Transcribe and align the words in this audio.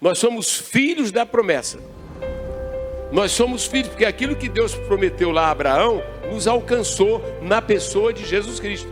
Nós 0.00 0.18
somos 0.18 0.56
filhos 0.56 1.12
da 1.12 1.26
promessa. 1.26 1.78
Nós 3.12 3.32
somos 3.32 3.66
filhos, 3.66 3.88
porque 3.88 4.04
aquilo 4.06 4.34
que 4.34 4.48
Deus 4.48 4.74
prometeu 4.74 5.30
lá 5.30 5.48
a 5.48 5.50
Abraão 5.50 6.02
nos 6.32 6.46
alcançou 6.46 7.22
na 7.42 7.60
pessoa 7.60 8.12
de 8.12 8.24
Jesus 8.24 8.58
Cristo. 8.58 8.88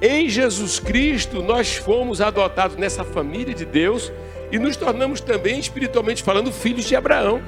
Em 0.00 0.28
Jesus 0.28 0.78
Cristo, 0.78 1.42
nós 1.42 1.76
fomos 1.76 2.20
adotados 2.20 2.76
nessa 2.76 3.02
família 3.02 3.54
de 3.54 3.64
Deus 3.64 4.12
e 4.52 4.58
nos 4.58 4.76
tornamos 4.76 5.20
também, 5.20 5.58
espiritualmente 5.58 6.22
falando, 6.22 6.52
filhos 6.52 6.84
de 6.84 6.94
Abraão. 6.94 7.42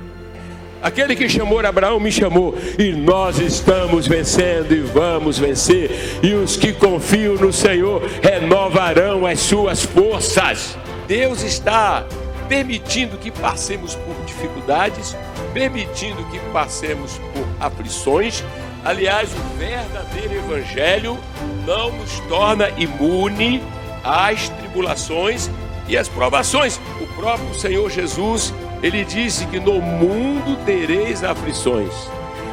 Aquele 0.83 1.15
que 1.15 1.29
chamou 1.29 1.65
Abraão 1.65 2.01
me 2.01 2.11
chamou, 2.11 2.55
e 2.79 2.93
nós 2.93 3.39
estamos 3.39 4.07
vencendo 4.07 4.73
e 4.73 4.81
vamos 4.81 5.39
vencer. 5.39 5.91
E 6.23 6.35
os 6.35 6.57
que 6.57 6.73
confiam 6.73 7.35
no 7.35 7.53
Senhor 7.53 8.03
renovarão 8.23 9.25
as 9.25 9.41
suas 9.41 9.83
forças. 9.83 10.77
Deus 11.07 11.43
está 11.43 12.07
permitindo 12.55 13.19
que 13.19 13.33
passemos 13.33 13.97
por 13.97 14.15
dificuldades, 14.25 15.17
permitindo 15.53 16.25
que 16.27 16.39
passemos 16.53 17.19
por 17.33 17.45
aflições. 17.59 18.45
Aliás, 18.85 19.31
o 19.33 19.59
verdadeiro 19.59 20.35
Evangelho 20.35 21.19
não 21.67 21.91
nos 21.91 22.21
torna 22.29 22.71
imune 22.77 23.61
às 24.05 24.49
tribulações 24.51 25.51
e 25.89 25.97
às 25.97 26.09
provações. 26.09 26.81
O 27.01 27.07
próprio 27.21 27.53
Senhor 27.55 27.91
Jesus 27.91 28.55
ele 28.85 29.05
disse 29.05 29.47
que 29.47 29.59
no 29.59 29.81
mundo 29.81 30.57
tereis 30.65 31.25
aflições. 31.25 31.93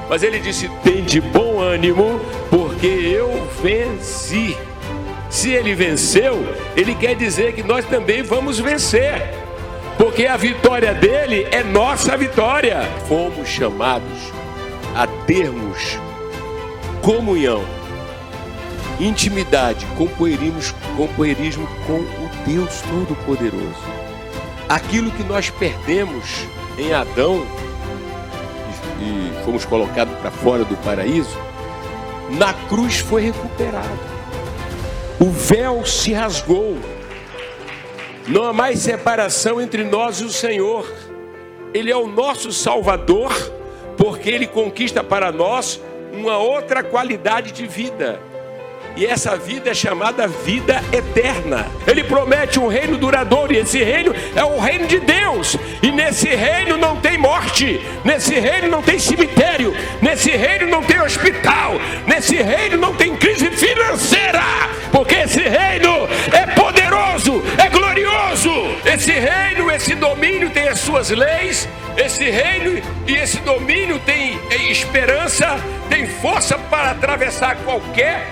Mas 0.09 0.23
ele 0.23 0.40
disse: 0.40 0.68
tem 0.84 1.04
de 1.04 1.22
bom 1.22 1.59
ânimo, 1.59 2.20
porque 2.50 2.88
eu 2.88 3.48
venci. 3.62 4.58
Se 5.30 5.52
ele 5.52 5.76
venceu, 5.76 6.44
ele 6.76 6.95
quer 6.95 7.16
dizer 7.16 7.54
que 7.54 7.62
nós 7.62 7.86
também 7.86 8.23
vamos 8.23 8.58
vencer. 8.58 9.41
Porque 10.02 10.26
a 10.26 10.36
vitória 10.36 10.96
dele 10.96 11.48
é 11.52 11.62
nossa 11.62 12.18
vitória. 12.18 12.82
Fomos 13.08 13.48
chamados 13.48 14.34
a 14.95 15.06
termos 15.06 16.00
comunhão, 17.03 17.64
intimidade, 19.00 19.86
companheirismo, 19.95 21.67
com 21.86 22.00
o 22.00 22.31
Deus 22.48 22.81
Todo-Poderoso. 22.81 23.75
Aquilo 24.67 25.12
que 25.12 25.23
nós 25.23 25.52
perdemos 25.52 26.47
em 26.80 26.92
Adão 26.94 27.45
e 29.00 29.45
fomos 29.45 29.66
colocados 29.66 30.18
para 30.18 30.31
fora 30.31 30.64
do 30.66 30.75
paraíso, 30.78 31.38
na 32.40 32.56
cruz 32.68 32.97
foi 32.97 33.22
recuperado. 33.22 34.00
O 35.20 35.30
véu 35.30 35.86
se 35.86 36.12
rasgou. 36.12 36.75
Não 38.32 38.46
há 38.46 38.54
mais 38.54 38.80
separação 38.80 39.60
entre 39.60 39.84
nós 39.84 40.22
e 40.22 40.24
o 40.24 40.30
Senhor. 40.30 40.90
Ele 41.74 41.92
é 41.92 41.98
o 41.98 42.08
nosso 42.08 42.50
Salvador, 42.54 43.34
porque 43.98 44.30
ele 44.30 44.48
conquista 44.48 45.04
para 45.04 45.34
nós 45.34 45.82
uma 46.14 46.38
outra 46.38 46.82
qualidade 46.82 47.52
de 47.52 47.68
vida 47.68 48.22
e 48.96 49.06
essa 49.06 49.38
vida 49.38 49.72
é 49.72 49.74
chamada 49.74 50.28
vida 50.28 50.82
eterna. 50.92 51.68
Ele 51.88 52.04
promete 52.04 52.59
um 52.59 52.68
reino 52.68 52.98
duradouro, 52.98 53.54
e 53.54 53.58
esse 53.58 53.82
reino 53.84 54.14
é 54.36 54.44
o 54.44 54.59
reino 54.59 54.86
de 54.88 55.00
Deus. 55.00 55.58
E 55.82 55.92
nesse 55.92 56.28
reino 56.28 56.78
não 56.78 56.98
tem 56.98 57.18
morte, 57.18 57.80
nesse 58.04 58.36
reino 58.36 58.68
não 58.68 58.82
tem 58.82 59.00
cemitério, 59.00 59.74
nesse 60.02 60.32
reino 60.32 60.68
não 60.68 60.84
tem 60.84 61.02
hospital, 61.02 61.74
nesse 62.06 62.36
reino 62.36 62.78
não 62.78 62.94
tem 62.94 63.11
Esse 69.02 69.13
reino, 69.13 69.71
esse 69.71 69.95
domínio 69.95 70.52
tem 70.52 70.67
as 70.67 70.80
suas 70.80 71.09
leis, 71.09 71.67
esse 71.97 72.30
reino 72.30 72.80
e 73.07 73.16
esse 73.16 73.39
domínio 73.39 73.97
tem 73.97 74.39
esperança, 74.69 75.59
tem 75.89 76.07
força 76.07 76.55
para 76.55 76.91
atravessar 76.91 77.55
qualquer 77.63 78.28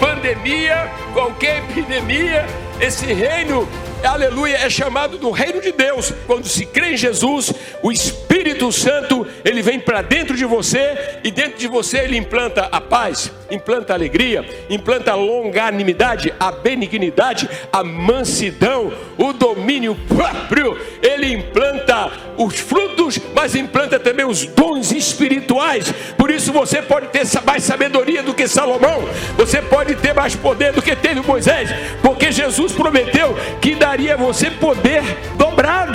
pandemia, 0.00 0.90
qualquer 1.12 1.58
epidemia, 1.58 2.46
esse 2.80 3.04
reino, 3.04 3.68
aleluia, 4.02 4.56
é 4.56 4.70
chamado 4.70 5.18
do 5.18 5.30
reino 5.30 5.60
de 5.60 5.72
Deus. 5.72 6.14
Quando 6.26 6.48
se 6.48 6.64
crê 6.64 6.94
em 6.94 6.96
Jesus, 6.96 7.52
o 7.82 7.92
Espírito 7.92 8.35
Santo, 8.72 9.26
ele 9.44 9.62
vem 9.62 9.78
para 9.78 10.02
dentro 10.02 10.36
de 10.36 10.44
você 10.44 11.18
e 11.22 11.30
dentro 11.30 11.58
de 11.58 11.68
você 11.68 11.98
ele 11.98 12.16
implanta 12.16 12.68
a 12.70 12.80
paz, 12.80 13.30
implanta 13.50 13.92
a 13.92 13.96
alegria, 13.96 14.44
implanta 14.68 15.12
a 15.12 15.14
longanimidade, 15.14 16.32
a 16.38 16.50
benignidade, 16.50 17.48
a 17.72 17.82
mansidão, 17.84 18.92
o 19.18 19.32
domínio 19.32 19.96
próprio. 20.08 20.78
Ele 21.02 21.32
implanta 21.32 22.10
os 22.36 22.58
frutos, 22.58 23.18
mas 23.34 23.54
implanta 23.54 23.98
também 23.98 24.26
os 24.26 24.44
dons 24.46 24.92
espirituais. 24.92 25.92
Por 26.16 26.30
isso 26.30 26.52
você 26.52 26.82
pode 26.82 27.08
ter 27.08 27.24
mais 27.44 27.64
sabedoria 27.64 28.22
do 28.22 28.34
que 28.34 28.48
Salomão, 28.48 29.08
você 29.36 29.62
pode 29.62 29.94
ter 29.96 30.14
mais 30.14 30.34
poder 30.34 30.72
do 30.72 30.82
que 30.82 30.94
teve 30.94 31.20
Moisés, 31.20 31.70
porque 32.02 32.30
Jesus 32.32 32.72
prometeu 32.72 33.36
que 33.60 33.74
daria 33.74 34.14
a 34.14 34.16
você 34.16 34.50
poder 34.50 35.02
dobrado. 35.36 35.85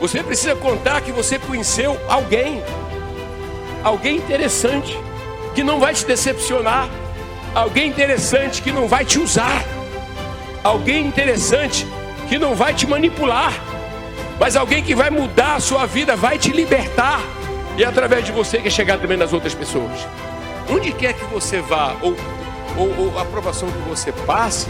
Você 0.00 0.22
precisa 0.22 0.56
contar 0.56 1.00
que 1.02 1.12
você 1.12 1.38
conheceu 1.38 1.98
alguém, 2.08 2.62
alguém 3.84 4.16
interessante, 4.16 4.98
que 5.54 5.62
não 5.62 5.78
vai 5.78 5.94
te 5.94 6.06
decepcionar, 6.06 6.88
alguém 7.54 7.88
interessante 7.88 8.62
que 8.62 8.72
não 8.72 8.88
vai 8.88 9.04
te 9.04 9.18
usar, 9.18 9.64
alguém 10.64 11.06
interessante 11.06 11.86
que 12.28 12.38
não 12.38 12.54
vai 12.54 12.72
te 12.72 12.86
manipular 12.86 13.52
mas 14.40 14.56
alguém 14.56 14.82
que 14.82 14.94
vai 14.94 15.10
mudar 15.10 15.56
a 15.56 15.60
sua 15.60 15.84
vida, 15.84 16.16
vai 16.16 16.38
te 16.38 16.50
libertar. 16.50 17.20
E 17.76 17.84
é 17.84 17.86
através 17.86 18.24
de 18.24 18.32
você 18.32 18.58
que 18.58 18.68
é 18.68 18.70
chegar 18.70 18.98
também 18.98 19.18
nas 19.18 19.34
outras 19.34 19.54
pessoas. 19.54 20.08
Onde 20.66 20.92
quer 20.92 21.12
que 21.12 21.24
você 21.26 21.60
vá, 21.60 21.94
ou, 22.00 22.16
ou, 22.74 23.06
ou 23.06 23.18
a 23.18 23.22
aprovação 23.22 23.70
que 23.70 23.86
você 23.86 24.10
passe, 24.12 24.68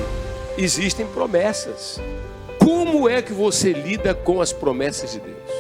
existem 0.58 1.06
promessas. 1.06 2.00
Como 2.60 3.08
é 3.08 3.20
que 3.22 3.32
você 3.32 3.72
lida 3.72 4.14
com 4.14 4.40
as 4.40 4.52
promessas 4.52 5.12
de 5.12 5.20
Deus? 5.20 5.59